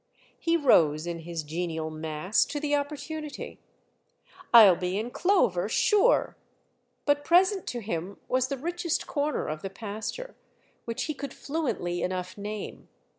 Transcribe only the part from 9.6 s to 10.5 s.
the pasture,